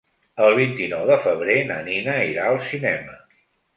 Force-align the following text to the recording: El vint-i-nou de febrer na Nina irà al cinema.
El 0.45 0.55
vint-i-nou 0.59 1.03
de 1.11 1.17
febrer 1.25 1.57
na 1.73 1.79
Nina 1.91 2.17
irà 2.31 2.49
al 2.55 2.59
cinema. 2.71 3.19